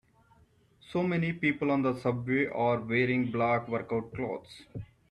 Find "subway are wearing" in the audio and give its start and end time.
1.95-3.29